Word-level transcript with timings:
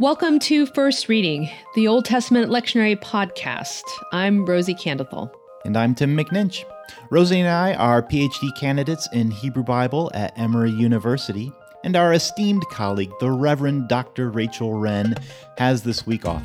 Welcome 0.00 0.38
to 0.40 0.64
First 0.64 1.08
Reading, 1.08 1.50
the 1.74 1.88
Old 1.88 2.04
Testament 2.04 2.52
lectionary 2.52 2.96
podcast. 3.02 3.82
I'm 4.12 4.46
Rosy 4.46 4.72
Kandathil. 4.72 5.28
And 5.64 5.76
I'm 5.76 5.96
Tim 5.96 6.16
McNinch. 6.16 6.62
Rosy 7.10 7.40
and 7.40 7.48
I 7.48 7.74
are 7.74 8.00
PhD 8.00 8.56
candidates 8.56 9.08
in 9.12 9.32
Hebrew 9.32 9.64
Bible 9.64 10.12
at 10.14 10.38
Emory 10.38 10.70
University, 10.70 11.52
and 11.82 11.96
our 11.96 12.12
esteemed 12.12 12.64
colleague, 12.70 13.10
the 13.18 13.32
Reverend 13.32 13.88
Dr. 13.88 14.30
Rachel 14.30 14.74
Wren, 14.74 15.16
has 15.56 15.82
this 15.82 16.06
week 16.06 16.24
off. 16.24 16.44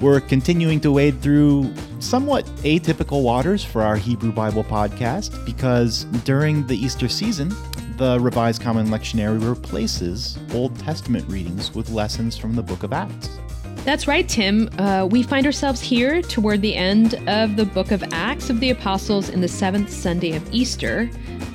We're 0.00 0.20
continuing 0.20 0.78
to 0.82 0.92
wade 0.92 1.20
through 1.20 1.74
somewhat 1.98 2.46
atypical 2.58 3.24
waters 3.24 3.64
for 3.64 3.82
our 3.82 3.96
Hebrew 3.96 4.30
Bible 4.30 4.62
podcast 4.62 5.44
because 5.44 6.04
during 6.22 6.64
the 6.68 6.76
Easter 6.76 7.08
season, 7.08 7.52
the 7.98 8.18
Revised 8.20 8.62
Common 8.62 8.86
Lectionary 8.86 9.44
replaces 9.44 10.38
Old 10.54 10.78
Testament 10.78 11.28
readings 11.28 11.74
with 11.74 11.90
lessons 11.90 12.38
from 12.38 12.54
the 12.54 12.62
book 12.62 12.84
of 12.84 12.92
Acts. 12.92 13.40
That's 13.84 14.06
right, 14.06 14.28
Tim. 14.28 14.70
Uh, 14.78 15.08
we 15.10 15.24
find 15.24 15.44
ourselves 15.44 15.80
here 15.80 16.22
toward 16.22 16.62
the 16.62 16.76
end 16.76 17.14
of 17.28 17.56
the 17.56 17.64
book 17.64 17.90
of 17.90 18.04
Acts 18.12 18.50
of 18.50 18.60
the 18.60 18.70
Apostles 18.70 19.28
in 19.28 19.40
the 19.40 19.48
seventh 19.48 19.90
Sunday 19.90 20.36
of 20.36 20.54
Easter, 20.54 21.10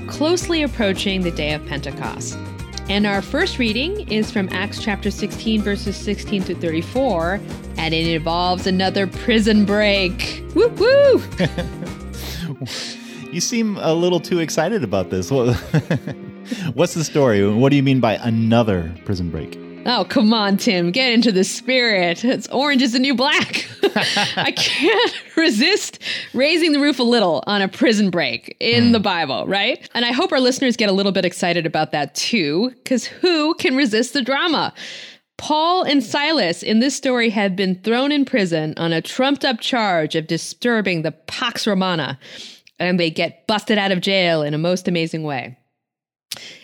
closely 0.07 0.63
approaching 0.63 1.21
the 1.21 1.31
day 1.31 1.53
of 1.53 1.65
Pentecost. 1.65 2.37
And 2.89 3.07
our 3.07 3.21
first 3.21 3.57
reading 3.57 4.11
is 4.11 4.29
from 4.29 4.49
Acts 4.51 4.83
chapter 4.83 5.11
16, 5.11 5.61
verses 5.61 5.95
16 5.95 6.43
to 6.43 6.55
34, 6.55 7.39
and 7.77 7.93
it 7.93 8.05
involves 8.07 8.67
another 8.67 9.07
prison 9.07 9.63
break. 9.63 10.43
Woo 10.55 10.67
woo! 10.67 11.23
you 13.31 13.39
seem 13.39 13.77
a 13.77 13.93
little 13.93 14.19
too 14.19 14.39
excited 14.39 14.83
about 14.83 15.09
this. 15.09 15.31
What's 16.73 16.93
the 16.93 17.03
story? 17.03 17.47
What 17.47 17.69
do 17.69 17.75
you 17.75 17.83
mean 17.83 17.99
by 17.99 18.15
another 18.15 18.93
prison 19.05 19.29
break? 19.29 19.57
Oh, 19.85 20.05
come 20.07 20.33
on, 20.33 20.55
Tim. 20.55 20.91
Get 20.91 21.11
into 21.11 21.31
the 21.31 21.43
spirit. 21.43 22.23
It's 22.23 22.47
orange 22.49 22.81
is 22.81 22.93
the 22.93 22.99
new 22.99 23.13
black. 23.13 23.67
I 24.37 24.53
can't 24.55 25.13
resist 25.35 25.99
raising 26.33 26.71
the 26.71 26.79
roof 26.79 26.99
a 26.99 27.03
little 27.03 27.43
on 27.47 27.61
a 27.61 27.67
prison 27.67 28.09
break 28.09 28.55
in 28.61 28.85
mm. 28.85 28.91
the 28.93 29.01
Bible, 29.01 29.45
right? 29.45 29.89
And 29.93 30.05
I 30.05 30.13
hope 30.13 30.31
our 30.31 30.39
listeners 30.39 30.77
get 30.77 30.89
a 30.89 30.93
little 30.93 31.11
bit 31.11 31.25
excited 31.25 31.65
about 31.65 31.91
that 31.91 32.15
too, 32.15 32.69
because 32.69 33.05
who 33.05 33.55
can 33.55 33.75
resist 33.75 34.13
the 34.13 34.21
drama? 34.21 34.73
Paul 35.37 35.83
and 35.83 36.01
Silas 36.01 36.63
in 36.63 36.79
this 36.79 36.95
story 36.95 37.29
have 37.31 37.55
been 37.55 37.75
thrown 37.81 38.13
in 38.13 38.23
prison 38.23 38.73
on 38.77 38.93
a 38.93 39.01
trumped 39.01 39.43
up 39.43 39.59
charge 39.59 40.15
of 40.15 40.27
disturbing 40.27 41.01
the 41.01 41.11
Pax 41.11 41.67
Romana, 41.67 42.17
and 42.79 42.97
they 42.97 43.09
get 43.09 43.45
busted 43.47 43.77
out 43.77 43.91
of 43.91 43.99
jail 43.99 44.43
in 44.43 44.53
a 44.53 44.57
most 44.57 44.87
amazing 44.87 45.23
way. 45.23 45.57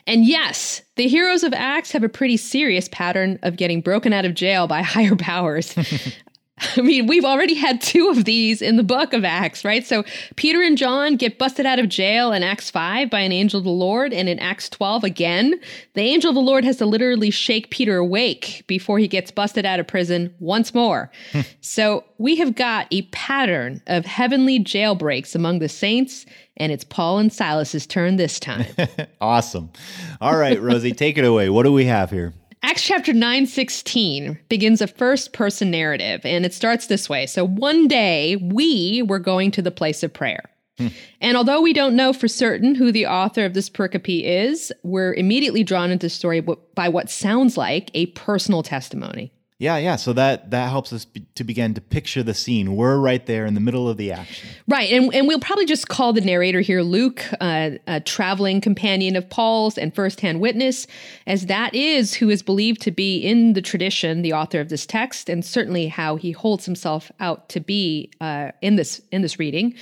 And 0.07 0.25
yes, 0.25 0.81
the 0.95 1.07
heroes 1.07 1.43
of 1.43 1.53
Acts 1.53 1.91
have 1.91 2.03
a 2.03 2.09
pretty 2.09 2.37
serious 2.37 2.87
pattern 2.89 3.39
of 3.43 3.57
getting 3.57 3.81
broken 3.81 4.13
out 4.13 4.25
of 4.25 4.33
jail 4.33 4.67
by 4.67 4.81
higher 4.83 5.15
powers. 5.15 5.75
I 6.77 6.81
mean, 6.81 7.07
we've 7.07 7.25
already 7.25 7.53
had 7.53 7.81
two 7.81 8.09
of 8.09 8.25
these 8.25 8.61
in 8.61 8.75
the 8.75 8.83
book 8.83 9.13
of 9.13 9.23
Acts, 9.23 9.63
right? 9.63 9.85
So 9.85 10.03
Peter 10.35 10.61
and 10.61 10.77
John 10.77 11.15
get 11.15 11.37
busted 11.37 11.65
out 11.65 11.79
of 11.79 11.89
jail 11.89 12.31
in 12.31 12.43
Acts 12.43 12.69
5 12.69 13.09
by 13.09 13.19
an 13.19 13.31
angel 13.31 13.59
of 13.59 13.63
the 13.63 13.69
Lord, 13.69 14.13
and 14.13 14.27
in 14.27 14.39
Acts 14.39 14.69
12 14.69 15.03
again, 15.03 15.59
the 15.93 16.01
angel 16.01 16.29
of 16.29 16.35
the 16.35 16.41
Lord 16.41 16.63
has 16.63 16.77
to 16.77 16.85
literally 16.85 17.29
shake 17.29 17.69
Peter 17.69 17.97
awake 17.97 18.63
before 18.67 18.99
he 18.99 19.07
gets 19.07 19.31
busted 19.31 19.65
out 19.65 19.79
of 19.79 19.87
prison 19.87 20.33
once 20.39 20.73
more. 20.73 21.11
Hmm. 21.31 21.41
so 21.61 22.03
we 22.17 22.35
have 22.37 22.55
got 22.55 22.87
a 22.91 23.03
pattern 23.03 23.81
of 23.87 24.05
heavenly 24.05 24.59
jailbreaks 24.59 25.35
among 25.35 25.59
the 25.59 25.69
saints, 25.69 26.25
and 26.57 26.71
it's 26.71 26.83
Paul 26.83 27.19
and 27.19 27.31
Silas's 27.31 27.87
turn 27.87 28.17
this 28.17 28.39
time. 28.39 28.65
awesome. 29.21 29.71
All 30.19 30.37
right, 30.37 30.61
Rosy, 30.61 30.91
take 30.91 31.17
it 31.17 31.23
away. 31.23 31.49
What 31.49 31.63
do 31.63 31.71
we 31.71 31.85
have 31.85 32.11
here? 32.11 32.33
Acts 32.61 32.83
chapter 32.83 33.13
9 33.13 33.45
16 33.45 34.37
begins 34.49 34.81
a 34.81 34.87
first 34.87 35.31
person 35.31 35.71
narrative, 35.71 36.21
and 36.25 36.45
it 36.45 36.53
starts 36.53 36.87
this 36.87 37.07
way. 37.07 37.25
So 37.25 37.45
one 37.45 37.87
day 37.87 38.35
we 38.35 39.01
were 39.01 39.19
going 39.19 39.51
to 39.51 39.61
the 39.61 39.71
place 39.71 40.03
of 40.03 40.13
prayer. 40.13 40.43
Hmm. 40.77 40.87
And 41.21 41.37
although 41.37 41.61
we 41.61 41.73
don't 41.73 41.95
know 41.95 42.11
for 42.11 42.27
certain 42.27 42.75
who 42.75 42.91
the 42.91 43.05
author 43.05 43.45
of 43.45 43.53
this 43.53 43.69
pericope 43.69 44.23
is, 44.23 44.73
we're 44.83 45.13
immediately 45.13 45.63
drawn 45.63 45.89
into 45.89 46.07
the 46.07 46.09
story 46.09 46.41
by 46.75 46.89
what 46.89 47.09
sounds 47.09 47.55
like 47.55 47.91
a 47.93 48.07
personal 48.07 48.61
testimony. 48.61 49.31
Yeah, 49.59 49.75
yeah. 49.75 49.97
So 49.97 50.13
that 50.13 50.51
that 50.51 50.69
helps 50.69 50.93
us 50.93 51.03
be, 51.03 51.25
to 51.35 51.43
begin 51.43 51.73
to 51.73 51.81
picture 51.81 52.23
the 52.23 52.33
scene. 52.33 52.77
We're 52.77 52.97
right 52.97 53.25
there 53.25 53.45
in 53.45 53.55
the 53.55 53.59
middle 53.59 53.89
of 53.89 53.97
the 53.97 54.13
action. 54.13 54.47
Right, 54.69 54.89
and 54.89 55.13
and 55.13 55.27
we'll 55.27 55.41
probably 55.41 55.65
just 55.65 55.89
call 55.89 56.13
the 56.13 56.21
narrator 56.21 56.61
here 56.61 56.81
Luke, 56.81 57.25
uh, 57.41 57.71
a 57.85 57.99
traveling 57.99 58.61
companion 58.61 59.17
of 59.17 59.29
Paul's 59.29 59.77
and 59.77 59.93
firsthand 59.93 60.39
witness, 60.39 60.87
as 61.27 61.47
that 61.47 61.75
is 61.75 62.13
who 62.13 62.29
is 62.29 62.41
believed 62.41 62.81
to 62.83 62.91
be 62.91 63.17
in 63.17 63.51
the 63.51 63.61
tradition 63.61 64.21
the 64.21 64.31
author 64.31 64.61
of 64.61 64.69
this 64.69 64.85
text, 64.85 65.27
and 65.27 65.43
certainly 65.43 65.87
how 65.87 66.15
he 66.15 66.31
holds 66.31 66.63
himself 66.63 67.11
out 67.19 67.49
to 67.49 67.59
be 67.59 68.11
uh, 68.21 68.51
in 68.61 68.77
this 68.77 69.01
in 69.11 69.23
this 69.23 69.39
reading. 69.39 69.75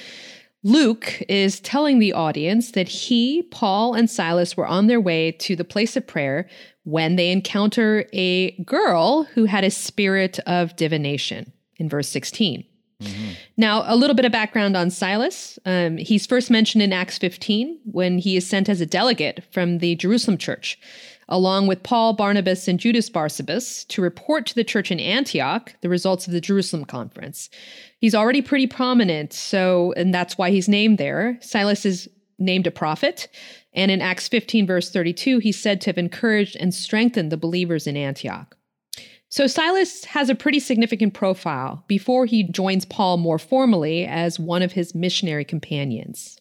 Luke 0.67 1.23
is 1.29 1.61
telling 1.61 1.99
the 1.99 2.11
audience 2.11 2.71
that 2.71 2.89
he, 2.89 3.43
Paul, 3.43 3.93
and 3.93 4.09
Silas 4.09 4.57
were 4.57 4.67
on 4.67 4.87
their 4.87 4.99
way 4.99 5.31
to 5.31 5.55
the 5.55 5.63
place 5.63 5.95
of 5.95 6.05
prayer 6.05 6.45
when 6.83 7.15
they 7.15 7.31
encounter 7.31 8.05
a 8.11 8.51
girl 8.63 9.23
who 9.33 9.45
had 9.45 9.63
a 9.63 9.71
spirit 9.71 10.39
of 10.39 10.75
divination 10.75 11.53
in 11.77 11.87
verse 11.87 12.09
16. 12.09 12.65
Mm-hmm. 13.01 13.31
Now, 13.55 13.85
a 13.85 13.95
little 13.95 14.13
bit 14.13 14.25
of 14.25 14.33
background 14.33 14.75
on 14.75 14.89
Silas. 14.89 15.57
Um, 15.65 15.95
he's 15.95 16.27
first 16.27 16.51
mentioned 16.51 16.81
in 16.81 16.91
Acts 16.91 17.17
15 17.17 17.79
when 17.85 18.17
he 18.17 18.35
is 18.35 18.45
sent 18.45 18.67
as 18.67 18.81
a 18.81 18.85
delegate 18.85 19.45
from 19.53 19.77
the 19.77 19.95
Jerusalem 19.95 20.37
church, 20.37 20.77
along 21.29 21.67
with 21.67 21.83
Paul, 21.83 22.13
Barnabas, 22.13 22.67
and 22.67 22.79
Judas 22.79 23.09
Barsabas, 23.09 23.87
to 23.87 24.01
report 24.01 24.45
to 24.47 24.55
the 24.55 24.63
church 24.63 24.91
in 24.91 24.99
Antioch 24.99 25.73
the 25.81 25.89
results 25.89 26.27
of 26.27 26.33
the 26.33 26.41
Jerusalem 26.41 26.85
conference. 26.85 27.49
He's 27.99 28.15
already 28.15 28.41
pretty 28.41 28.67
prominent, 28.67 29.33
so, 29.33 29.93
and 29.97 30.13
that's 30.13 30.37
why 30.37 30.51
he's 30.51 30.69
named 30.69 30.97
there. 30.97 31.37
Silas 31.41 31.85
is 31.85 32.09
named 32.39 32.67
a 32.67 32.71
prophet, 32.71 33.27
and 33.73 33.91
in 33.91 34.01
Acts 34.01 34.27
15, 34.27 34.67
verse 34.67 34.91
32, 34.91 35.39
he's 35.39 35.59
said 35.59 35.81
to 35.81 35.89
have 35.89 35.97
encouraged 35.97 36.55
and 36.57 36.73
strengthened 36.73 37.31
the 37.31 37.37
believers 37.37 37.87
in 37.87 37.97
Antioch. 37.97 38.55
So 39.29 39.45
Silas 39.45 40.05
has 40.05 40.29
a 40.29 40.35
pretty 40.35 40.59
significant 40.59 41.13
profile 41.13 41.83
before 41.87 42.25
he 42.25 42.43
joins 42.43 42.85
Paul 42.85 43.17
more 43.17 43.37
formally 43.37 44.05
as 44.05 44.39
one 44.39 44.61
of 44.61 44.71
his 44.71 44.95
missionary 44.95 45.43
companions. 45.43 46.39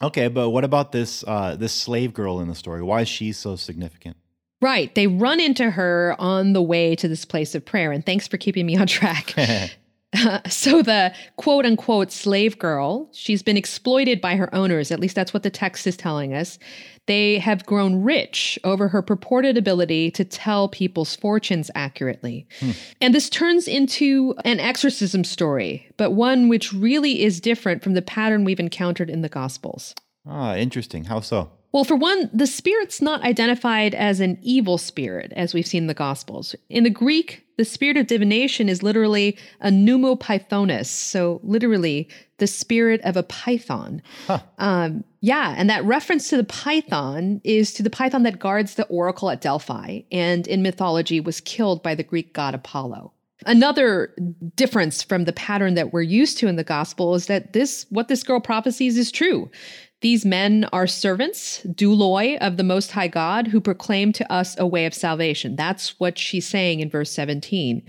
Okay, 0.00 0.28
but 0.28 0.50
what 0.50 0.64
about 0.64 0.92
this 0.92 1.24
uh, 1.26 1.56
this 1.56 1.72
slave 1.72 2.14
girl 2.14 2.40
in 2.40 2.48
the 2.48 2.54
story? 2.54 2.82
Why 2.82 3.02
is 3.02 3.08
she 3.08 3.32
so 3.32 3.56
significant? 3.56 4.16
Right. 4.60 4.94
They 4.94 5.06
run 5.06 5.40
into 5.40 5.70
her 5.70 6.16
on 6.18 6.52
the 6.52 6.62
way 6.62 6.96
to 6.96 7.08
this 7.08 7.24
place 7.24 7.54
of 7.54 7.64
prayer. 7.64 7.92
And 7.92 8.04
thanks 8.04 8.26
for 8.26 8.38
keeping 8.38 8.66
me 8.66 8.76
on 8.76 8.86
track. 8.86 9.34
so 10.48 10.82
the 10.82 11.12
quote 11.36 11.66
unquote 11.66 12.10
slave 12.10 12.58
girl, 12.58 13.08
she's 13.12 13.42
been 13.42 13.56
exploited 13.56 14.20
by 14.20 14.36
her 14.36 14.52
owners. 14.54 14.90
At 14.90 15.00
least 15.00 15.14
that's 15.14 15.34
what 15.34 15.42
the 15.42 15.50
text 15.50 15.86
is 15.86 15.96
telling 15.96 16.32
us. 16.34 16.58
They 17.06 17.38
have 17.38 17.64
grown 17.64 18.02
rich 18.02 18.58
over 18.64 18.88
her 18.88 19.00
purported 19.00 19.56
ability 19.56 20.10
to 20.12 20.24
tell 20.24 20.68
people's 20.68 21.16
fortunes 21.16 21.70
accurately. 21.74 22.46
Hmm. 22.60 22.70
And 23.00 23.14
this 23.14 23.30
turns 23.30 23.66
into 23.66 24.34
an 24.44 24.60
exorcism 24.60 25.24
story, 25.24 25.90
but 25.96 26.12
one 26.12 26.48
which 26.48 26.72
really 26.72 27.22
is 27.22 27.40
different 27.40 27.82
from 27.82 27.94
the 27.94 28.02
pattern 28.02 28.44
we've 28.44 28.60
encountered 28.60 29.08
in 29.08 29.22
the 29.22 29.28
Gospels. 29.28 29.94
Ah, 30.26 30.56
interesting. 30.56 31.04
How 31.04 31.20
so? 31.20 31.50
Well, 31.72 31.84
for 31.84 31.96
one, 31.96 32.30
the 32.32 32.46
spirit's 32.46 33.02
not 33.02 33.22
identified 33.22 33.94
as 33.94 34.20
an 34.20 34.38
evil 34.42 34.78
spirit, 34.78 35.32
as 35.36 35.52
we've 35.52 35.66
seen 35.66 35.84
in 35.84 35.86
the 35.86 35.94
Gospels. 35.94 36.54
In 36.68 36.84
the 36.84 36.90
Greek, 36.90 37.44
the 37.58 37.64
spirit 37.64 37.96
of 37.96 38.06
divination 38.06 38.68
is 38.68 38.82
literally 38.82 39.36
a 39.60 39.68
pneumopythonus, 39.68 40.86
so 40.86 41.40
literally 41.42 42.08
the 42.38 42.46
spirit 42.46 43.00
of 43.02 43.16
a 43.16 43.24
python. 43.24 44.00
Huh. 44.26 44.38
Um, 44.58 45.04
yeah, 45.20 45.54
and 45.58 45.68
that 45.68 45.84
reference 45.84 46.30
to 46.30 46.36
the 46.36 46.44
python 46.44 47.40
is 47.42 47.74
to 47.74 47.82
the 47.82 47.90
python 47.90 48.22
that 48.22 48.38
guards 48.38 48.76
the 48.76 48.86
oracle 48.86 49.28
at 49.28 49.40
Delphi, 49.40 50.00
and 50.12 50.46
in 50.46 50.62
mythology 50.62 51.20
was 51.20 51.40
killed 51.40 51.82
by 51.82 51.96
the 51.96 52.04
Greek 52.04 52.32
god 52.32 52.54
Apollo. 52.54 53.12
Another 53.46 54.14
difference 54.56 55.02
from 55.02 55.24
the 55.24 55.32
pattern 55.32 55.74
that 55.74 55.92
we're 55.92 56.02
used 56.02 56.38
to 56.38 56.48
in 56.48 56.56
the 56.56 56.64
gospel 56.64 57.14
is 57.14 57.26
that 57.26 57.52
this 57.52 57.86
what 57.90 58.08
this 58.08 58.22
girl 58.22 58.40
prophesies 58.40 58.96
is 58.96 59.12
true. 59.12 59.50
These 60.00 60.24
men 60.24 60.68
are 60.72 60.86
servants, 60.86 61.60
douloi 61.64 62.38
of 62.38 62.56
the 62.56 62.62
Most 62.62 62.92
High 62.92 63.08
God, 63.08 63.48
who 63.48 63.60
proclaim 63.60 64.12
to 64.12 64.32
us 64.32 64.58
a 64.58 64.66
way 64.66 64.86
of 64.86 64.94
salvation. 64.94 65.56
That's 65.56 65.98
what 65.98 66.18
she's 66.18 66.46
saying 66.46 66.80
in 66.80 66.88
verse 66.88 67.10
17. 67.10 67.82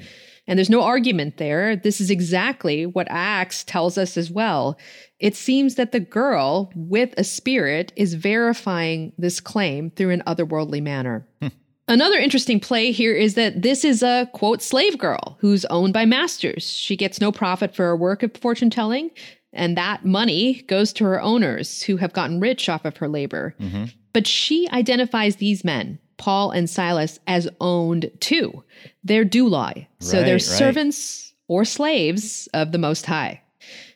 And 0.48 0.58
there's 0.58 0.72
no 0.72 0.82
argument 0.82 1.38
there. 1.38 1.76
This 1.76 2.02
is 2.02 2.10
exactly 2.10 2.88
what 2.88 3.06
Acts 3.12 3.64
tells 3.64 4.00
us 4.00 4.18
as 4.18 4.32
well. 4.32 4.80
It 5.20 5.36
seems 5.36 5.76
that 5.76 5.92
the 5.92 6.00
girl 6.00 6.72
with 6.76 7.14
a 7.18 7.24
spirit 7.24 7.94
is 7.96 8.16
verifying 8.16 9.14
this 9.20 9.40
claim 9.40 9.92
through 9.92 10.10
an 10.10 10.24
otherworldly 10.26 10.82
manner. 10.82 11.28
Hmm. 11.40 11.50
Another 11.88 12.18
interesting 12.18 12.60
play 12.60 12.92
here 12.92 13.14
is 13.14 13.36
that 13.36 13.62
this 13.62 13.84
is 13.84 14.02
a 14.02 14.30
quote 14.34 14.64
slave 14.64 14.98
girl 14.98 15.38
who's 15.40 15.66
owned 15.66 15.94
by 15.94 16.06
masters. 16.06 16.72
She 16.72 16.96
gets 16.96 17.22
no 17.22 17.32
profit 17.32 17.76
for 17.76 17.84
her 17.84 17.98
work 17.98 18.24
of 18.24 18.36
fortune 18.38 18.70
telling. 18.72 19.12
And 19.54 19.78
that 19.78 20.06
money 20.06 20.62
goes 20.64 20.94
to 20.94 21.06
her 21.06 21.22
owners 21.22 21.82
who 21.84 21.98
have 21.98 22.14
gotten 22.14 22.40
rich 22.40 22.70
off 22.70 22.86
of 22.86 22.98
her 22.98 23.08
labor. 23.08 23.56
Mm-hmm. 23.60 23.86
But 24.14 24.28
she 24.28 24.70
identifies 24.72 25.38
these 25.38 25.64
men 25.64 26.00
Paul 26.18 26.52
and 26.52 26.70
Silas 26.70 27.20
as 27.28 27.48
owned 27.60 28.12
too. 28.20 28.64
They're 29.04 29.26
douloi. 29.26 29.88
So 30.00 30.22
they're 30.22 30.36
right. 30.36 30.42
servants 30.42 31.34
or 31.48 31.66
slaves 31.66 32.48
of 32.54 32.72
the 32.72 32.78
Most 32.78 33.06
High. 33.06 33.42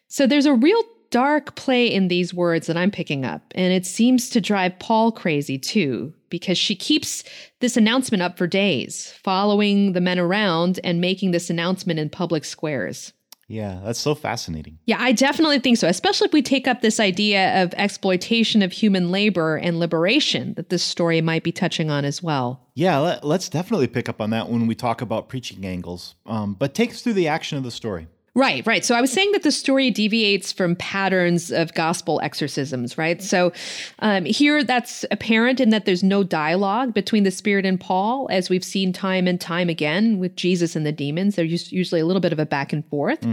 So 0.08 0.26
there's 0.26 0.46
a 0.46 0.54
real 0.54 0.82
dark 1.12 1.56
play 1.56 1.86
in 1.86 2.08
these 2.08 2.34
words 2.34 2.66
that 2.66 2.76
I'm 2.76 2.90
picking 2.90 3.24
up, 3.24 3.44
and 3.54 3.72
it 3.72 3.86
seems 3.86 4.32
to 4.32 4.42
drive 4.42 4.80
Paul 4.80 5.12
crazy 5.12 5.60
too, 5.60 6.12
because 6.30 6.58
she 6.58 6.76
keeps 6.76 7.24
this 7.60 7.78
announcement 7.78 8.24
up 8.24 8.36
for 8.36 8.48
days, 8.48 9.14
following 9.24 9.94
the 9.94 10.02
men 10.02 10.18
around 10.18 10.80
and 10.84 11.00
making 11.00 11.30
this 11.30 11.52
announcement 11.52 12.00
in 12.00 12.10
public 12.10 12.44
squares. 12.44 13.14
Yeah, 13.54 13.82
that's 13.84 14.00
so 14.00 14.16
fascinating. 14.16 14.80
Yeah, 14.86 14.98
I 15.00 15.12
definitely 15.12 15.60
think 15.60 15.78
so, 15.78 15.88
especially 15.88 16.26
if 16.26 16.34
we 16.34 16.42
take 16.42 16.68
up 16.68 16.82
this 16.82 17.00
idea 17.00 17.62
of 17.62 17.72
exploitation 17.76 18.64
of 18.64 18.72
human 18.72 19.12
labor 19.12 19.58
and 19.58 19.80
liberation 19.80 20.56
that 20.56 20.70
this 20.70 20.84
story 20.84 21.22
might 21.22 21.44
be 21.44 21.52
touching 21.52 21.92
on 21.92 22.04
as 22.04 22.24
well. 22.24 22.68
Yeah, 22.74 22.98
let, 22.98 23.24
us 23.24 23.50
definitely 23.50 23.86
pick 23.86 24.10
up 24.10 24.20
on 24.20 24.32
that 24.32 24.50
when 24.50 24.66
we 24.66 24.74
talk 24.74 25.02
about 25.02 25.30
preaching 25.30 25.66
angles. 25.66 26.16
Um, 26.26 26.56
but 26.56 26.74
take 26.74 26.90
us 26.90 27.04
through 27.04 27.14
the 27.14 27.28
action 27.28 27.60
of 27.60 27.64
the 27.64 27.70
story. 27.70 28.08
Right, 28.36 28.66
right. 28.66 28.84
So 28.84 28.96
I 28.96 29.02
was 29.02 29.12
saying 29.12 29.32
that 29.34 29.44
the 29.44 29.52
story 29.52 29.92
deviates 29.92 30.52
from 30.52 30.76
patterns 30.76 31.52
of 31.52 31.72
gospel 31.76 32.20
exorcisms, 32.24 32.98
right? 32.98 33.22
So 33.22 33.54
um, 34.00 34.26
here 34.26 34.64
that's 34.64 35.06
apparent 35.12 35.60
in 35.60 35.70
that 35.70 35.86
there's 35.86 36.02
no 36.02 36.24
dialogue 36.24 36.96
between 36.96 37.26
the 37.26 37.32
Spirit 37.32 37.64
and 37.64 37.80
Paul, 37.80 38.28
as 38.32 38.50
we've 38.50 38.64
seen 38.64 38.92
time 38.92 39.28
and 39.28 39.40
time 39.40 39.70
again 39.70 40.18
with 40.18 40.36
Jesus 40.36 40.76
and 40.76 40.84
the 40.84 40.92
demons. 40.92 41.36
There's 41.36 41.72
usually 41.72 42.02
a 42.02 42.08
little 42.08 42.22
bit 42.22 42.34
of 42.34 42.40
a 42.40 42.46
back 42.46 42.74
and 42.74 42.84
forth. 42.88 43.24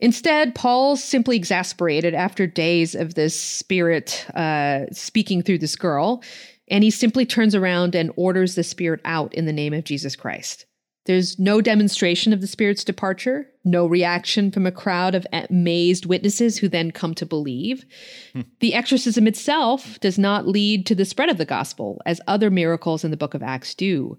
Instead, 0.00 0.56
Paul's 0.56 1.04
simply 1.04 1.36
exasperated 1.36 2.12
after 2.12 2.44
days 2.44 2.96
of 2.96 3.14
this 3.14 3.38
Spirit 3.38 4.26
uh, 4.34 4.86
speaking 4.90 5.42
through 5.42 5.58
this 5.58 5.76
girl, 5.76 6.20
and 6.66 6.82
he 6.82 6.90
simply 6.90 7.24
turns 7.24 7.54
around 7.54 7.94
and 7.94 8.10
orders 8.16 8.56
the 8.56 8.64
Spirit 8.64 9.00
out 9.04 9.32
in 9.34 9.46
the 9.46 9.52
name 9.52 9.72
of 9.72 9.84
Jesus 9.84 10.16
Christ. 10.16 10.66
There's 11.04 11.38
no 11.38 11.60
demonstration 11.60 12.32
of 12.32 12.40
the 12.40 12.46
Spirit's 12.46 12.84
departure, 12.84 13.48
no 13.64 13.86
reaction 13.86 14.52
from 14.52 14.66
a 14.66 14.72
crowd 14.72 15.14
of 15.16 15.26
amazed 15.32 16.06
witnesses 16.06 16.58
who 16.58 16.68
then 16.68 16.92
come 16.92 17.14
to 17.14 17.26
believe. 17.26 17.84
Hmm. 18.32 18.42
The 18.60 18.74
exorcism 18.74 19.26
itself 19.26 19.98
does 20.00 20.18
not 20.18 20.46
lead 20.46 20.86
to 20.86 20.94
the 20.94 21.04
spread 21.04 21.28
of 21.28 21.38
the 21.38 21.44
gospel, 21.44 22.00
as 22.06 22.20
other 22.28 22.50
miracles 22.50 23.02
in 23.02 23.10
the 23.10 23.16
book 23.16 23.34
of 23.34 23.42
Acts 23.42 23.74
do. 23.74 24.16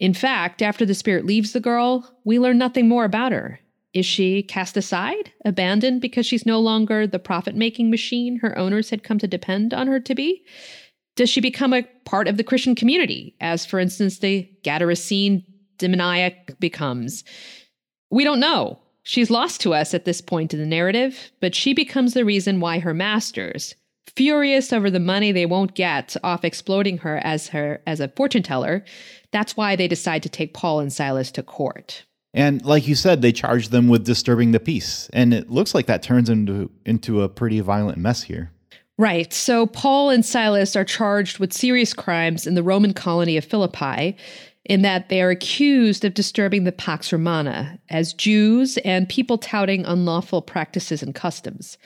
In 0.00 0.14
fact, 0.14 0.62
after 0.62 0.84
the 0.84 0.94
Spirit 0.94 1.24
leaves 1.24 1.52
the 1.52 1.60
girl, 1.60 2.10
we 2.24 2.38
learn 2.38 2.58
nothing 2.58 2.88
more 2.88 3.04
about 3.04 3.32
her. 3.32 3.60
Is 3.94 4.04
she 4.04 4.42
cast 4.42 4.76
aside, 4.76 5.32
abandoned 5.44 6.02
because 6.02 6.26
she's 6.26 6.44
no 6.44 6.60
longer 6.60 7.06
the 7.06 7.18
profit 7.18 7.54
making 7.54 7.90
machine 7.90 8.40
her 8.40 8.58
owners 8.58 8.90
had 8.90 9.04
come 9.04 9.18
to 9.20 9.28
depend 9.28 9.72
on 9.72 9.86
her 9.86 10.00
to 10.00 10.14
be? 10.14 10.44
Does 11.14 11.30
she 11.30 11.40
become 11.40 11.72
a 11.72 11.84
part 12.04 12.28
of 12.28 12.36
the 12.36 12.44
Christian 12.44 12.74
community, 12.74 13.36
as, 13.40 13.64
for 13.64 13.78
instance, 13.78 14.18
the 14.18 14.50
Gadarene 14.62 15.44
demoniac 15.78 16.58
becomes? 16.58 17.24
We 18.10 18.24
don't 18.24 18.40
know. 18.40 18.78
She's 19.02 19.30
lost 19.30 19.60
to 19.60 19.72
us 19.72 19.94
at 19.94 20.04
this 20.04 20.20
point 20.20 20.52
in 20.52 20.60
the 20.60 20.66
narrative, 20.66 21.30
but 21.40 21.54
she 21.54 21.74
becomes 21.74 22.14
the 22.14 22.24
reason 22.24 22.60
why 22.60 22.80
her 22.80 22.94
masters, 22.94 23.74
furious 24.16 24.72
over 24.72 24.90
the 24.90 24.98
money 24.98 25.30
they 25.30 25.46
won't 25.46 25.74
get 25.74 26.16
off 26.24 26.44
exploiting 26.44 26.98
her 26.98 27.18
as 27.18 27.48
her 27.48 27.80
as 27.86 28.00
a 28.00 28.08
fortune 28.08 28.42
teller, 28.42 28.84
that's 29.30 29.56
why 29.56 29.76
they 29.76 29.86
decide 29.86 30.22
to 30.24 30.28
take 30.28 30.54
Paul 30.54 30.80
and 30.80 30.92
Silas 30.92 31.30
to 31.32 31.42
court. 31.42 32.04
And 32.34 32.64
like 32.64 32.86
you 32.86 32.94
said, 32.94 33.22
they 33.22 33.32
charge 33.32 33.68
them 33.68 33.88
with 33.88 34.04
disturbing 34.04 34.52
the 34.52 34.60
peace. 34.60 35.08
And 35.12 35.32
it 35.32 35.50
looks 35.50 35.74
like 35.74 35.86
that 35.86 36.02
turns 36.02 36.28
into 36.28 36.70
into 36.84 37.22
a 37.22 37.28
pretty 37.28 37.60
violent 37.60 37.98
mess 37.98 38.22
here. 38.22 38.52
Right. 38.98 39.32
So 39.32 39.66
Paul 39.66 40.10
and 40.10 40.24
Silas 40.24 40.74
are 40.74 40.84
charged 40.84 41.38
with 41.38 41.52
serious 41.52 41.92
crimes 41.92 42.46
in 42.46 42.54
the 42.54 42.62
Roman 42.62 42.94
colony 42.94 43.36
of 43.36 43.44
Philippi, 43.44 44.16
in 44.68 44.82
that 44.82 45.08
they 45.08 45.22
are 45.22 45.30
accused 45.30 46.04
of 46.04 46.14
disturbing 46.14 46.64
the 46.64 46.72
Pax 46.72 47.12
Romana 47.12 47.78
as 47.88 48.12
Jews 48.12 48.76
and 48.78 49.08
people 49.08 49.38
touting 49.38 49.84
unlawful 49.84 50.42
practices 50.42 51.02
and 51.02 51.14
customs. 51.14 51.78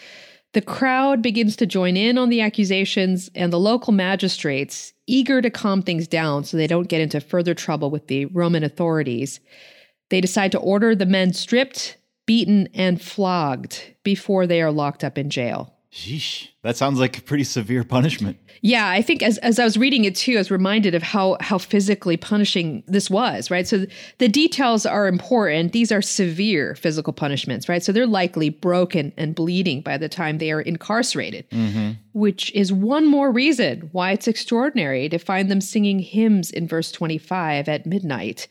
The 0.52 0.60
crowd 0.60 1.22
begins 1.22 1.54
to 1.56 1.66
join 1.66 1.96
in 1.96 2.18
on 2.18 2.28
the 2.28 2.40
accusations, 2.40 3.30
and 3.36 3.52
the 3.52 3.60
local 3.60 3.92
magistrates, 3.92 4.92
eager 5.06 5.40
to 5.40 5.50
calm 5.50 5.82
things 5.82 6.08
down 6.08 6.42
so 6.42 6.56
they 6.56 6.66
don't 6.66 6.88
get 6.88 7.00
into 7.00 7.20
further 7.20 7.54
trouble 7.54 7.90
with 7.90 8.08
the 8.08 8.24
Roman 8.26 8.64
authorities, 8.64 9.38
they 10.08 10.20
decide 10.20 10.50
to 10.52 10.58
order 10.58 10.94
the 10.94 11.06
men 11.06 11.32
stripped, 11.32 11.98
beaten, 12.26 12.68
and 12.74 13.00
flogged 13.00 13.94
before 14.02 14.46
they 14.46 14.60
are 14.60 14.72
locked 14.72 15.04
up 15.04 15.16
in 15.16 15.30
jail. 15.30 15.72
Sheesh. 15.92 16.48
That 16.62 16.76
sounds 16.76 17.00
like 17.00 17.18
a 17.18 17.22
pretty 17.22 17.42
severe 17.42 17.82
punishment. 17.82 18.38
Yeah, 18.62 18.88
I 18.88 19.02
think 19.02 19.24
as, 19.24 19.38
as 19.38 19.58
I 19.58 19.64
was 19.64 19.76
reading 19.76 20.04
it 20.04 20.14
too, 20.14 20.34
I 20.34 20.38
was 20.38 20.50
reminded 20.50 20.94
of 20.94 21.02
how 21.02 21.36
how 21.40 21.58
physically 21.58 22.16
punishing 22.16 22.84
this 22.86 23.10
was, 23.10 23.50
right? 23.50 23.66
So 23.66 23.86
the 24.18 24.28
details 24.28 24.86
are 24.86 25.08
important. 25.08 25.72
These 25.72 25.90
are 25.90 26.00
severe 26.00 26.76
physical 26.76 27.12
punishments, 27.12 27.68
right? 27.68 27.82
So 27.82 27.90
they're 27.90 28.06
likely 28.06 28.50
broken 28.50 29.12
and 29.16 29.34
bleeding 29.34 29.80
by 29.80 29.96
the 29.96 30.08
time 30.08 30.38
they 30.38 30.52
are 30.52 30.60
incarcerated, 30.60 31.48
mm-hmm. 31.50 31.92
which 32.12 32.52
is 32.54 32.72
one 32.72 33.06
more 33.06 33.32
reason 33.32 33.88
why 33.90 34.12
it's 34.12 34.28
extraordinary 34.28 35.08
to 35.08 35.18
find 35.18 35.50
them 35.50 35.60
singing 35.60 35.98
hymns 35.98 36.52
in 36.52 36.68
verse 36.68 36.92
25 36.92 37.68
at 37.68 37.84
midnight. 37.84 38.46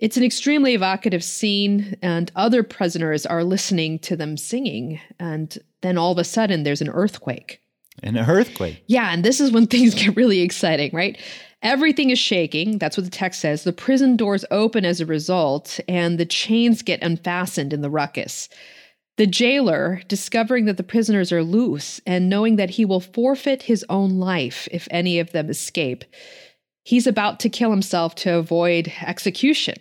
It's 0.00 0.16
an 0.16 0.22
extremely 0.22 0.74
evocative 0.74 1.24
scene, 1.24 1.96
and 2.02 2.30
other 2.36 2.62
prisoners 2.62 3.26
are 3.26 3.42
listening 3.42 3.98
to 4.00 4.16
them 4.16 4.36
singing. 4.36 5.00
And 5.18 5.58
then 5.80 5.98
all 5.98 6.12
of 6.12 6.18
a 6.18 6.24
sudden, 6.24 6.62
there's 6.62 6.80
an 6.80 6.88
earthquake. 6.88 7.60
An 8.02 8.16
earthquake. 8.16 8.82
Yeah, 8.86 9.12
and 9.12 9.24
this 9.24 9.40
is 9.40 9.50
when 9.50 9.66
things 9.68 9.94
get 9.94 10.16
really 10.16 10.40
exciting, 10.40 10.90
right? 10.92 11.18
Everything 11.62 12.10
is 12.10 12.18
shaking. 12.18 12.78
That's 12.78 12.96
what 12.96 13.04
the 13.04 13.10
text 13.10 13.40
says. 13.40 13.64
The 13.64 13.72
prison 13.72 14.16
doors 14.16 14.44
open 14.52 14.84
as 14.84 15.00
a 15.00 15.06
result, 15.06 15.80
and 15.88 16.16
the 16.16 16.26
chains 16.26 16.82
get 16.82 17.02
unfastened 17.02 17.72
in 17.72 17.80
the 17.80 17.90
ruckus. 17.90 18.48
The 19.16 19.26
jailer, 19.26 20.00
discovering 20.06 20.66
that 20.66 20.76
the 20.76 20.84
prisoners 20.84 21.32
are 21.32 21.42
loose 21.42 22.00
and 22.06 22.30
knowing 22.30 22.54
that 22.54 22.70
he 22.70 22.84
will 22.84 23.00
forfeit 23.00 23.62
his 23.62 23.84
own 23.88 24.20
life 24.20 24.68
if 24.70 24.86
any 24.92 25.18
of 25.18 25.32
them 25.32 25.50
escape, 25.50 26.04
he's 26.88 27.06
about 27.06 27.38
to 27.40 27.48
kill 27.50 27.70
himself 27.70 28.14
to 28.14 28.34
avoid 28.36 28.90
execution. 29.02 29.74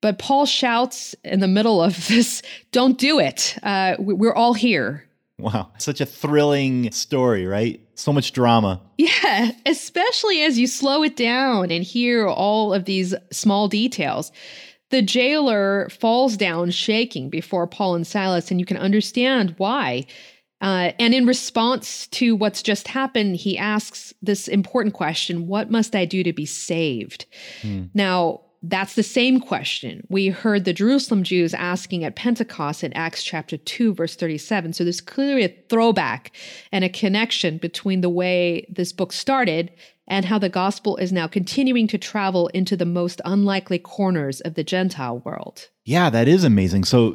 But 0.00 0.18
Paul 0.20 0.46
shouts 0.46 1.14
in 1.24 1.40
the 1.40 1.48
middle 1.48 1.82
of 1.82 2.06
this, 2.08 2.40
Don't 2.70 2.96
do 2.98 3.18
it. 3.18 3.58
Uh, 3.62 3.96
we- 3.98 4.14
we're 4.14 4.34
all 4.34 4.54
here. 4.54 5.02
Wow. 5.38 5.70
Such 5.78 6.00
a 6.00 6.06
thrilling 6.06 6.90
story, 6.92 7.46
right? 7.46 7.80
So 7.94 8.12
much 8.12 8.32
drama. 8.32 8.80
Yeah, 8.96 9.50
especially 9.66 10.42
as 10.42 10.58
you 10.58 10.66
slow 10.66 11.02
it 11.02 11.16
down 11.16 11.70
and 11.70 11.82
hear 11.84 12.26
all 12.26 12.72
of 12.72 12.84
these 12.84 13.14
small 13.32 13.68
details. 13.68 14.32
The 14.90 15.02
jailer 15.02 15.88
falls 15.90 16.36
down 16.36 16.70
shaking 16.70 17.28
before 17.28 17.66
Paul 17.66 17.96
and 17.96 18.06
Silas, 18.06 18.50
and 18.50 18.60
you 18.60 18.64
can 18.66 18.76
understand 18.78 19.54
why. 19.58 20.06
Uh, 20.60 20.92
and 20.98 21.14
in 21.14 21.26
response 21.26 22.06
to 22.08 22.34
what's 22.34 22.62
just 22.62 22.88
happened, 22.88 23.36
he 23.36 23.58
asks 23.58 24.14
this 24.22 24.48
important 24.48 24.94
question 24.94 25.46
What 25.46 25.70
must 25.70 25.94
I 25.94 26.04
do 26.04 26.22
to 26.22 26.32
be 26.32 26.46
saved? 26.46 27.26
Now, 27.94 28.40
that's 28.62 28.94
the 28.94 29.02
same 29.02 29.38
question 29.38 30.04
we 30.08 30.28
heard 30.28 30.64
the 30.64 30.72
Jerusalem 30.72 31.22
Jews 31.22 31.54
asking 31.54 32.04
at 32.04 32.16
Pentecost 32.16 32.82
in 32.82 32.92
Acts 32.94 33.22
chapter 33.22 33.56
2, 33.56 33.94
verse 33.94 34.16
37. 34.16 34.72
So 34.72 34.82
there's 34.82 35.00
clearly 35.00 35.44
a 35.44 35.54
throwback 35.68 36.32
and 36.72 36.84
a 36.84 36.88
connection 36.88 37.58
between 37.58 38.00
the 38.00 38.08
way 38.08 38.66
this 38.68 38.92
book 38.92 39.12
started 39.12 39.70
and 40.08 40.24
how 40.24 40.38
the 40.38 40.48
gospel 40.48 40.96
is 40.96 41.12
now 41.12 41.26
continuing 41.26 41.86
to 41.88 41.98
travel 41.98 42.48
into 42.48 42.76
the 42.76 42.86
most 42.86 43.20
unlikely 43.24 43.78
corners 43.78 44.40
of 44.40 44.54
the 44.54 44.64
Gentile 44.64 45.18
world. 45.18 45.68
Yeah, 45.84 46.10
that 46.10 46.26
is 46.26 46.42
amazing. 46.42 46.84
So, 46.84 47.12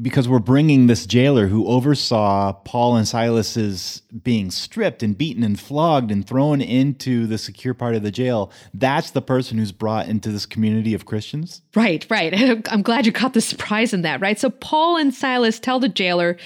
because 0.00 0.28
we're 0.28 0.38
bringing 0.38 0.86
this 0.86 1.06
jailer 1.06 1.48
who 1.48 1.66
oversaw 1.66 2.52
Paul 2.52 2.96
and 2.96 3.06
Silas's 3.06 4.02
being 4.22 4.52
stripped 4.52 5.02
and 5.02 5.18
beaten 5.18 5.42
and 5.42 5.58
flogged 5.58 6.12
and 6.12 6.24
thrown 6.24 6.60
into 6.60 7.26
the 7.26 7.36
secure 7.36 7.74
part 7.74 7.96
of 7.96 8.04
the 8.04 8.12
jail, 8.12 8.52
that's 8.74 9.10
the 9.10 9.22
person 9.22 9.58
who's 9.58 9.72
brought 9.72 10.06
into 10.06 10.30
this 10.30 10.46
community 10.46 10.94
of 10.94 11.04
Christians. 11.04 11.62
Right, 11.74 12.06
right. 12.08 12.32
I'm 12.70 12.82
glad 12.82 13.06
you 13.06 13.12
caught 13.12 13.34
the 13.34 13.40
surprise 13.40 13.92
in 13.92 14.02
that, 14.02 14.20
right? 14.20 14.38
So 14.38 14.50
Paul 14.50 14.96
and 14.96 15.12
Silas 15.12 15.58
tell 15.58 15.80
the 15.80 15.88
jailer 15.88 16.36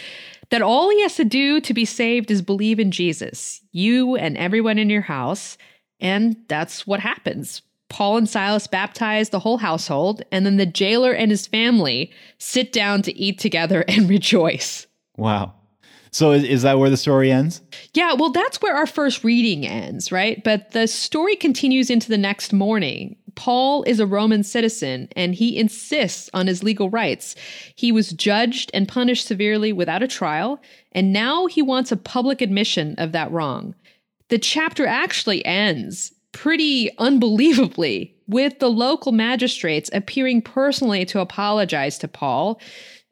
that 0.50 0.62
all 0.62 0.90
he 0.90 1.02
has 1.02 1.16
to 1.16 1.24
do 1.24 1.60
to 1.60 1.74
be 1.74 1.84
saved 1.84 2.30
is 2.30 2.40
believe 2.40 2.80
in 2.80 2.90
Jesus, 2.90 3.60
you 3.72 4.16
and 4.16 4.36
everyone 4.38 4.78
in 4.78 4.88
your 4.88 5.02
house. 5.02 5.58
And 6.00 6.36
that's 6.48 6.86
what 6.86 7.00
happens. 7.00 7.62
Paul 7.88 8.16
and 8.16 8.28
Silas 8.28 8.66
baptize 8.66 9.30
the 9.30 9.38
whole 9.38 9.58
household, 9.58 10.22
and 10.32 10.44
then 10.44 10.56
the 10.56 10.66
jailer 10.66 11.12
and 11.12 11.30
his 11.30 11.46
family 11.46 12.10
sit 12.38 12.72
down 12.72 13.02
to 13.02 13.16
eat 13.16 13.38
together 13.38 13.84
and 13.88 14.08
rejoice. 14.08 14.86
Wow. 15.16 15.54
So, 16.10 16.32
is, 16.32 16.44
is 16.44 16.62
that 16.62 16.78
where 16.78 16.90
the 16.90 16.96
story 16.96 17.30
ends? 17.30 17.60
Yeah, 17.92 18.14
well, 18.14 18.30
that's 18.30 18.62
where 18.62 18.74
our 18.74 18.86
first 18.86 19.22
reading 19.22 19.66
ends, 19.66 20.10
right? 20.10 20.42
But 20.42 20.72
the 20.72 20.86
story 20.86 21.36
continues 21.36 21.90
into 21.90 22.08
the 22.08 22.18
next 22.18 22.52
morning. 22.52 23.16
Paul 23.34 23.82
is 23.82 24.00
a 24.00 24.06
Roman 24.06 24.42
citizen 24.42 25.08
and 25.14 25.34
he 25.34 25.58
insists 25.58 26.30
on 26.32 26.46
his 26.46 26.62
legal 26.62 26.88
rights. 26.88 27.36
He 27.74 27.92
was 27.92 28.12
judged 28.12 28.70
and 28.72 28.88
punished 28.88 29.26
severely 29.26 29.72
without 29.74 30.02
a 30.02 30.08
trial, 30.08 30.58
and 30.92 31.12
now 31.12 31.46
he 31.46 31.60
wants 31.60 31.92
a 31.92 31.96
public 31.98 32.40
admission 32.40 32.94
of 32.96 33.12
that 33.12 33.30
wrong. 33.30 33.74
The 34.28 34.38
chapter 34.38 34.86
actually 34.86 35.44
ends 35.44 36.12
pretty 36.32 36.90
unbelievably, 36.98 38.14
with 38.26 38.58
the 38.58 38.68
local 38.68 39.12
magistrates 39.12 39.88
appearing 39.92 40.42
personally 40.42 41.04
to 41.06 41.20
apologize 41.20 41.96
to 41.98 42.08
Paul 42.08 42.60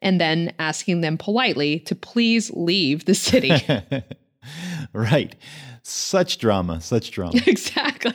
and 0.01 0.21
then 0.21 0.53
asking 0.59 1.01
them 1.01 1.17
politely 1.17 1.79
to 1.79 1.95
please 1.95 2.51
leave 2.51 3.05
the 3.05 3.15
city. 3.15 3.51
right. 4.93 5.35
Such 5.83 6.37
drama, 6.37 6.81
such 6.81 7.11
drama. 7.11 7.39
exactly. 7.47 8.13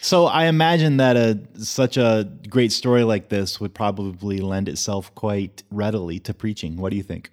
So 0.00 0.26
I 0.26 0.46
imagine 0.46 0.96
that 0.96 1.16
a 1.16 1.38
such 1.62 1.96
a 1.96 2.28
great 2.48 2.72
story 2.72 3.04
like 3.04 3.28
this 3.28 3.60
would 3.60 3.72
probably 3.72 4.38
lend 4.38 4.68
itself 4.68 5.14
quite 5.14 5.62
readily 5.70 6.18
to 6.20 6.34
preaching. 6.34 6.76
What 6.76 6.90
do 6.90 6.96
you 6.96 7.02
think? 7.02 7.30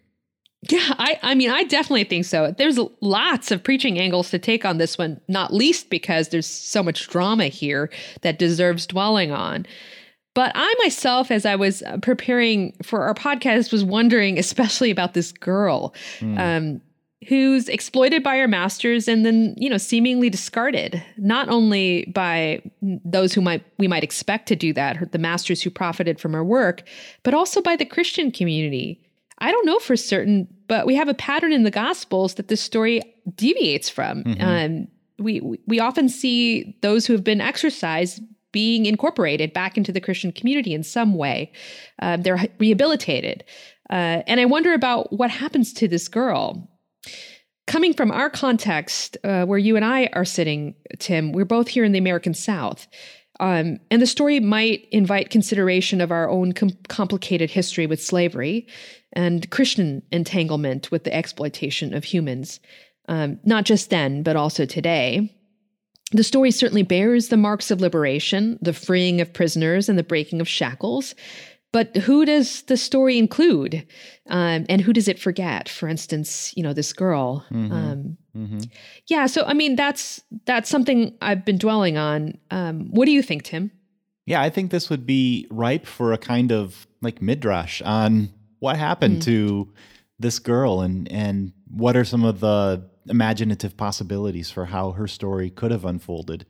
Yeah, 0.63 0.94
I, 0.98 1.18
I 1.22 1.36
mean, 1.36 1.50
I 1.50 1.63
definitely 1.63 2.04
think 2.04 2.25
so. 2.25 2.54
There's 2.58 2.78
lots 3.00 3.50
of 3.50 3.63
preaching 3.63 3.98
angles 3.98 4.30
to 4.32 4.39
take 4.39 4.66
on 4.66 4.78
this 4.78 4.98
one, 4.98 5.22
not 5.30 5.54
least 5.54 5.89
because 5.89 6.30
there's 6.30 6.48
so 6.48 6.84
much 6.84 7.08
drama 7.08 7.46
here 7.46 7.89
that 8.22 8.39
deserves 8.39 8.86
dwelling 8.86 9.32
on. 9.32 9.66
But 10.36 10.51
I 10.56 10.75
myself, 10.84 11.32
as 11.32 11.46
I 11.46 11.56
was 11.56 11.82
uh, 11.84 11.98
preparing 12.01 12.74
for 12.84 13.04
our 13.04 13.13
podcast, 13.13 13.72
was 13.72 13.86
wondering 13.86 14.38
especially 14.39 14.92
about 14.92 15.13
this 15.13 15.32
girl 15.32 15.94
mm. 16.20 16.38
um, 16.38 16.82
who's 17.28 17.70
exploited 17.70 18.22
by 18.22 18.38
her 18.38 18.48
masters 18.48 19.08
and 19.08 19.25
then, 19.25 19.56
you 19.58 19.70
know, 19.70 19.78
seemingly 19.78 20.30
discarded, 20.30 21.01
not 21.18 21.48
only 21.48 22.06
by 22.13 22.62
those 22.82 23.34
who 23.34 23.42
might 23.42 23.63
we 23.78 23.88
might 23.88 24.04
expect 24.04 24.48
to 24.50 24.58
do 24.58 24.74
that, 24.74 25.12
the 25.13 25.18
masters 25.18 25.62
who 25.62 25.70
profited 25.70 26.20
from 26.20 26.34
her 26.34 26.44
work, 26.44 26.84
but 27.24 27.34
also 27.34 27.62
by 27.62 27.78
the 27.78 27.86
Christian 27.86 28.30
community 28.30 29.01
I 29.39 29.51
don't 29.51 29.65
know 29.65 29.79
for 29.79 29.96
certain, 29.96 30.48
but 30.67 30.86
we 30.86 30.96
have 30.96 31.08
a 31.08 31.13
pattern 31.13 31.53
in 31.53 31.63
the 31.63 31.72
Gospels 31.72 32.36
that 32.36 32.48
this 32.48 32.62
story 32.62 33.01
deviates 33.36 33.89
from. 33.89 34.24
Mm-hmm. 34.24 34.41
Um, 34.43 34.88
we 35.17 35.41
we 35.65 35.79
often 35.79 36.10
see 36.10 36.77
those 36.81 37.05
who 37.05 37.13
have 37.13 37.24
been 37.24 37.41
exorcised 37.41 38.22
being 38.51 38.86
incorporated 38.86 39.53
back 39.53 39.77
into 39.77 39.91
the 39.91 40.01
Christian 40.01 40.31
community 40.31 40.74
in 40.74 40.84
some 40.84 41.13
way. 41.15 41.51
Um, 42.01 42.24
they're 42.24 42.48
rehabilitated, 42.58 43.43
uh, 43.89 44.24
and 44.27 44.39
I 44.39 44.46
wonder 44.46 44.74
about 44.74 45.13
what 45.13 45.29
happens 45.29 45.74
to 45.74 45.88
this 45.88 46.08
girl. 46.08 46.69
Coming 47.67 47.93
from 47.93 48.10
our 48.10 48.31
context, 48.31 49.17
uh, 49.24 49.46
where 49.46 49.60
you 49.60 49.75
and 49.75 49.86
I 49.86 50.10
are 50.13 50.25
sitting, 50.25 50.74
Tim, 50.98 51.31
we're 51.31 51.46
both 51.46 51.67
here 51.67 51.84
in 51.84 51.91
the 51.91 52.00
American 52.00 52.34
South. 52.34 52.88
Um, 53.39 53.79
and 53.89 54.01
the 54.01 54.08
story 54.08 54.39
might 54.39 54.88
invite 54.91 55.29
consideration 55.29 56.01
of 56.01 56.12
our 56.12 56.29
own 56.29 56.51
com- 56.51 56.77
complicated 56.88 57.50
history 57.50 57.88
with 57.88 58.03
slavery 58.03 58.67
and 59.13 59.50
Christian 59.50 60.01
entanglement 60.12 60.91
with 60.91 61.03
the 61.03 61.13
exploitation 61.15 61.93
of 61.93 62.03
humans, 62.03 62.60
um, 63.08 63.39
not 63.43 63.63
just 63.63 63.89
then, 63.89 64.24
but 64.24 64.36
also 64.36 64.65
today. 64.65 65.36
The 66.12 66.24
story 66.24 66.51
certainly 66.51 66.84
bears 66.84 67.27
the 67.27 67.38
marks 67.38 67.72
of 67.72 67.81
liberation, 67.81 68.58
the 68.62 68.74
freeing 68.74 69.22
of 69.22 69.31
prisoners, 69.31 69.89
and 69.89 69.98
the 69.98 70.03
breaking 70.03 70.41
of 70.41 70.48
shackles. 70.48 71.15
But 71.71 71.95
who 71.97 72.25
does 72.25 72.63
the 72.63 72.77
story 72.77 73.17
include? 73.17 73.85
Um, 74.27 74.65
and 74.67 74.81
who 74.81 74.91
does 74.91 75.07
it 75.07 75.19
forget? 75.19 75.69
For 75.69 75.88
instance, 75.88 76.51
you 76.57 76.63
know, 76.63 76.73
this 76.73 76.93
girl. 76.93 77.45
Mm-hmm. 77.51 77.71
Um, 77.71 78.17
mm-hmm. 78.35 78.59
Yeah, 79.07 79.27
so 79.27 79.45
I 79.45 79.53
mean, 79.53 79.75
that's 79.75 80.21
that's 80.45 80.69
something 80.69 81.15
I've 81.21 81.45
been 81.45 81.57
dwelling 81.57 81.97
on. 81.97 82.38
Um, 82.49 82.89
what 82.91 83.05
do 83.05 83.11
you 83.11 83.21
think, 83.21 83.43
Tim? 83.43 83.71
Yeah, 84.25 84.41
I 84.41 84.49
think 84.49 84.71
this 84.71 84.89
would 84.89 85.05
be 85.05 85.47
ripe 85.51 85.85
for 85.85 86.11
a 86.13 86.17
kind 86.17 86.51
of 86.51 86.88
like 87.01 87.21
midrash 87.21 87.81
on 87.83 88.29
what 88.59 88.77
happened 88.77 89.17
mm. 89.17 89.25
to 89.25 89.73
this 90.19 90.39
girl 90.39 90.81
and 90.81 91.11
and 91.11 91.53
what 91.67 91.95
are 91.95 92.03
some 92.03 92.23
of 92.23 92.39
the 92.39 92.83
imaginative 93.07 93.77
possibilities 93.77 94.51
for 94.51 94.65
how 94.65 94.91
her 94.91 95.07
story 95.07 95.49
could 95.49 95.71
have 95.71 95.85
unfolded 95.85 96.45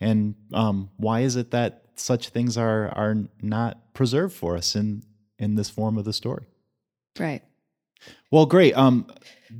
and 0.00 0.34
um, 0.52 0.90
why 0.96 1.20
is 1.20 1.36
it 1.36 1.52
that 1.52 1.84
such 1.96 2.28
things 2.30 2.56
are 2.56 2.88
are 2.88 3.16
not 3.40 3.92
preserved 3.94 4.34
for 4.34 4.56
us 4.56 4.74
in 4.74 5.02
in 5.38 5.54
this 5.54 5.70
form 5.70 5.96
of 5.98 6.04
the 6.04 6.12
story 6.12 6.46
right 7.18 7.42
well 8.30 8.46
great 8.46 8.76
um 8.76 9.06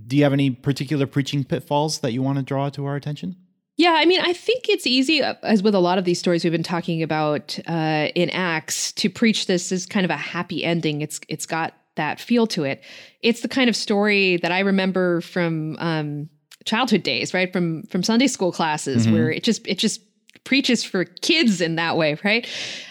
do 0.06 0.16
you 0.16 0.22
have 0.22 0.32
any 0.32 0.50
particular 0.50 1.06
preaching 1.06 1.44
pitfalls 1.44 2.00
that 2.00 2.12
you 2.12 2.22
want 2.22 2.38
to 2.38 2.44
draw 2.44 2.68
to 2.70 2.86
our 2.86 2.96
attention 2.96 3.36
yeah, 3.76 3.94
I 3.96 4.04
mean, 4.04 4.20
I 4.20 4.32
think 4.32 4.68
it's 4.68 4.86
easy, 4.86 5.22
uh, 5.22 5.34
as 5.42 5.62
with 5.62 5.74
a 5.74 5.78
lot 5.78 5.98
of 5.98 6.04
these 6.04 6.18
stories 6.18 6.44
we've 6.44 6.52
been 6.52 6.62
talking 6.62 7.02
about 7.02 7.58
uh, 7.66 8.08
in 8.14 8.28
Acts, 8.30 8.92
to 8.92 9.08
preach 9.08 9.46
this 9.46 9.72
as 9.72 9.86
kind 9.86 10.04
of 10.04 10.10
a 10.10 10.16
happy 10.16 10.62
ending. 10.62 11.00
It's 11.00 11.20
it's 11.28 11.46
got 11.46 11.74
that 11.96 12.20
feel 12.20 12.46
to 12.48 12.64
it. 12.64 12.82
It's 13.22 13.40
the 13.40 13.48
kind 13.48 13.68
of 13.70 13.76
story 13.76 14.36
that 14.38 14.52
I 14.52 14.60
remember 14.60 15.20
from 15.22 15.76
um, 15.78 16.28
childhood 16.64 17.02
days, 17.02 17.32
right? 17.32 17.52
From 17.52 17.84
from 17.84 18.02
Sunday 18.02 18.26
school 18.26 18.52
classes, 18.52 19.04
mm-hmm. 19.04 19.14
where 19.14 19.30
it 19.30 19.42
just 19.42 19.66
it 19.66 19.78
just 19.78 20.02
preaches 20.44 20.82
for 20.82 21.04
kids 21.04 21.60
in 21.60 21.76
that 21.76 21.96
way, 21.96 22.18
right? 22.24 22.46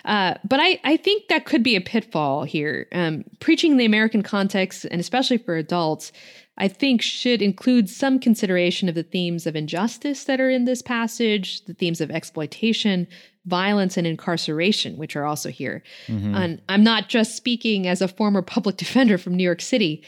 Uh, 0.05 0.35
but 0.47 0.59
I 0.59 0.79
I 0.83 0.97
think 0.97 1.27
that 1.27 1.45
could 1.45 1.63
be 1.63 1.75
a 1.75 1.81
pitfall 1.81 2.43
here. 2.43 2.87
Um, 2.91 3.23
preaching 3.39 3.71
in 3.71 3.77
the 3.77 3.85
American 3.85 4.23
context, 4.23 4.85
and 4.85 4.99
especially 4.99 5.37
for 5.37 5.55
adults, 5.55 6.11
I 6.57 6.67
think 6.67 7.01
should 7.01 7.41
include 7.41 7.89
some 7.89 8.19
consideration 8.19 8.87
of 8.87 8.95
the 8.95 9.03
themes 9.03 9.47
of 9.47 9.55
injustice 9.55 10.25
that 10.25 10.39
are 10.39 10.49
in 10.49 10.65
this 10.65 10.81
passage, 10.81 11.65
the 11.65 11.73
themes 11.73 12.01
of 12.01 12.11
exploitation, 12.11 13.07
violence, 13.45 13.97
and 13.97 14.05
incarceration, 14.05 14.97
which 14.97 15.15
are 15.15 15.25
also 15.25 15.49
here. 15.49 15.81
Mm-hmm. 16.07 16.35
And 16.35 16.61
I'm 16.69 16.83
not 16.83 17.09
just 17.09 17.35
speaking 17.35 17.87
as 17.87 18.01
a 18.01 18.07
former 18.07 18.41
public 18.41 18.77
defender 18.77 19.17
from 19.17 19.35
New 19.35 19.43
York 19.43 19.61
City, 19.61 20.03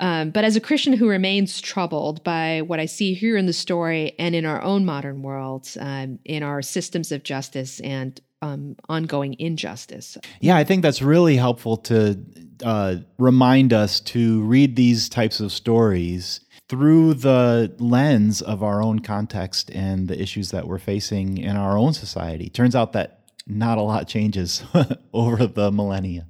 um, 0.00 0.30
but 0.30 0.44
as 0.44 0.56
a 0.56 0.60
Christian 0.60 0.92
who 0.92 1.08
remains 1.08 1.60
troubled 1.60 2.22
by 2.22 2.62
what 2.62 2.80
I 2.80 2.86
see 2.86 3.14
here 3.14 3.36
in 3.36 3.46
the 3.46 3.52
story 3.52 4.14
and 4.18 4.34
in 4.34 4.44
our 4.44 4.62
own 4.62 4.84
modern 4.84 5.22
world, 5.22 5.68
um, 5.80 6.18
in 6.24 6.42
our 6.42 6.60
systems 6.62 7.12
of 7.12 7.22
justice 7.22 7.80
and 7.80 8.20
um, 8.42 8.76
ongoing 8.88 9.34
injustice. 9.38 10.18
Yeah, 10.40 10.56
I 10.56 10.64
think 10.64 10.82
that's 10.82 11.00
really 11.00 11.36
helpful 11.36 11.78
to 11.78 12.22
uh, 12.62 12.96
remind 13.18 13.72
us 13.72 14.00
to 14.00 14.42
read 14.42 14.76
these 14.76 15.08
types 15.08 15.40
of 15.40 15.50
stories 15.50 16.40
through 16.68 17.14
the 17.14 17.74
lens 17.78 18.42
of 18.42 18.62
our 18.62 18.82
own 18.82 18.98
context 18.98 19.70
and 19.70 20.08
the 20.08 20.20
issues 20.20 20.50
that 20.50 20.66
we're 20.66 20.78
facing 20.78 21.38
in 21.38 21.56
our 21.56 21.78
own 21.78 21.92
society. 21.92 22.50
Turns 22.50 22.74
out 22.74 22.92
that 22.92 23.20
not 23.46 23.78
a 23.78 23.82
lot 23.82 24.08
changes 24.08 24.64
over 25.12 25.46
the 25.46 25.70
millennia. 25.70 26.26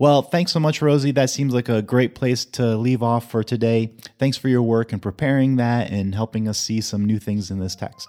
Well, 0.00 0.22
thanks 0.22 0.50
so 0.50 0.58
much, 0.60 0.80
Rosy. 0.80 1.12
That 1.12 1.28
seems 1.28 1.52
like 1.52 1.68
a 1.68 1.82
great 1.82 2.14
place 2.14 2.46
to 2.46 2.74
leave 2.74 3.02
off 3.02 3.30
for 3.30 3.44
today. 3.44 3.92
Thanks 4.18 4.38
for 4.38 4.48
your 4.48 4.62
work 4.62 4.94
in 4.94 4.98
preparing 4.98 5.56
that 5.56 5.90
and 5.90 6.14
helping 6.14 6.48
us 6.48 6.58
see 6.58 6.80
some 6.80 7.04
new 7.04 7.18
things 7.18 7.50
in 7.50 7.60
this 7.60 7.76
text. 7.76 8.08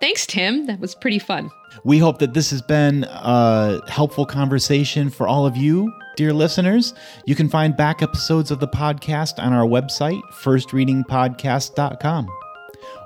Thanks, 0.00 0.24
Tim. 0.24 0.66
That 0.66 0.78
was 0.78 0.94
pretty 0.94 1.18
fun. 1.18 1.50
We 1.82 1.98
hope 1.98 2.20
that 2.20 2.32
this 2.32 2.50
has 2.50 2.62
been 2.62 3.02
a 3.10 3.80
helpful 3.90 4.24
conversation 4.24 5.10
for 5.10 5.26
all 5.26 5.46
of 5.46 5.56
you, 5.56 5.92
dear 6.14 6.32
listeners. 6.32 6.94
You 7.24 7.34
can 7.34 7.48
find 7.48 7.76
back 7.76 8.02
episodes 8.02 8.52
of 8.52 8.60
the 8.60 8.68
podcast 8.68 9.42
on 9.42 9.52
our 9.52 9.66
website, 9.66 10.22
firstreadingpodcast.com. 10.30 12.28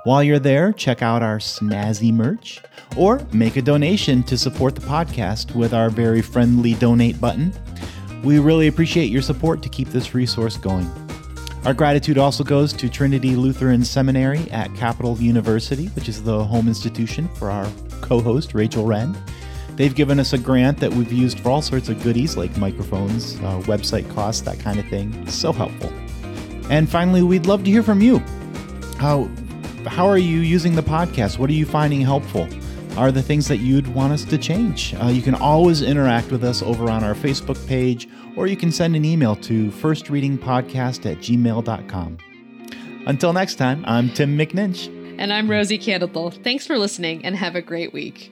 While 0.03 0.23
you're 0.23 0.37
there, 0.37 0.73
check 0.73 1.01
out 1.01 1.23
our 1.23 1.39
snazzy 1.39 2.13
merch 2.13 2.61
or 2.95 3.25
make 3.33 3.55
a 3.55 3.63
donation 3.63 4.21
to 4.23 4.37
support 4.37 4.75
the 4.75 4.81
podcast 4.81 5.55
with 5.55 5.73
our 5.73 5.89
very 5.89 6.21
friendly 6.21 6.75
donate 6.75 7.19
button. 7.19 7.51
We 8.23 8.37
really 8.37 8.67
appreciate 8.67 9.09
your 9.09 9.23
support 9.23 9.63
to 9.63 9.69
keep 9.69 9.87
this 9.89 10.13
resource 10.13 10.55
going. 10.57 10.89
Our 11.65 11.73
gratitude 11.73 12.17
also 12.17 12.43
goes 12.43 12.71
to 12.73 12.89
Trinity 12.89 13.35
Lutheran 13.35 13.83
Seminary 13.83 14.49
at 14.51 14.73
Capital 14.75 15.17
University, 15.17 15.87
which 15.87 16.07
is 16.07 16.23
the 16.23 16.43
home 16.43 16.67
institution 16.67 17.27
for 17.35 17.49
our 17.49 17.67
co 18.01 18.19
host, 18.19 18.53
Rachel 18.53 18.85
Wren. 18.85 19.15
They've 19.75 19.93
given 19.93 20.19
us 20.19 20.33
a 20.33 20.37
grant 20.37 20.79
that 20.79 20.93
we've 20.93 21.11
used 21.11 21.39
for 21.39 21.49
all 21.49 21.61
sorts 21.61 21.89
of 21.89 22.01
goodies 22.03 22.37
like 22.37 22.55
microphones, 22.57 23.37
uh, 23.37 23.61
website 23.65 24.07
costs, 24.13 24.41
that 24.41 24.59
kind 24.59 24.79
of 24.79 24.87
thing. 24.87 25.27
So 25.27 25.51
helpful. 25.51 25.91
And 26.69 26.89
finally, 26.89 27.23
we'd 27.23 27.47
love 27.47 27.63
to 27.63 27.71
hear 27.71 27.83
from 27.83 28.01
you. 28.01 28.19
How, 28.97 29.29
how 29.87 30.07
are 30.07 30.17
you 30.17 30.39
using 30.39 30.75
the 30.75 30.83
podcast? 30.83 31.39
What 31.39 31.49
are 31.49 31.53
you 31.53 31.65
finding 31.65 32.01
helpful? 32.01 32.47
Are 32.97 33.11
the 33.11 33.21
things 33.21 33.47
that 33.47 33.57
you'd 33.57 33.87
want 33.87 34.11
us 34.13 34.25
to 34.25 34.37
change? 34.37 34.93
Uh, 34.95 35.07
you 35.07 35.21
can 35.21 35.35
always 35.35 35.81
interact 35.81 36.29
with 36.29 36.43
us 36.43 36.61
over 36.61 36.89
on 36.89 37.03
our 37.03 37.13
Facebook 37.13 37.65
page 37.67 38.07
or 38.35 38.47
you 38.47 38.57
can 38.57 38.71
send 38.71 38.95
an 38.95 39.05
email 39.05 39.35
to 39.37 39.69
firstreadingpodcast 39.71 41.09
at 41.09 41.17
gmail.com. 41.19 42.17
Until 43.07 43.33
next 43.33 43.55
time, 43.55 43.83
I'm 43.87 44.09
Tim 44.09 44.37
McNinch. 44.37 44.87
And 45.17 45.31
I'm 45.31 45.49
Rosy 45.49 45.77
Candle. 45.77 46.31
Thanks 46.31 46.67
for 46.67 46.77
listening 46.77 47.25
and 47.25 47.35
have 47.35 47.55
a 47.55 47.61
great 47.61 47.93
week. 47.93 48.31